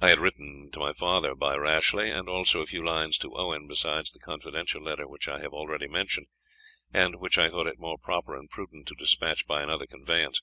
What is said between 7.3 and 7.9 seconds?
I thought it